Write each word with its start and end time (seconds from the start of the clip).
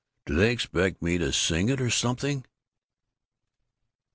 Do 0.25 0.33
they 0.33 0.51
expect 0.51 1.03
me 1.03 1.19
to 1.19 1.31
sing 1.31 1.69
it 1.69 1.79
or 1.79 1.91
something?" 1.91 2.43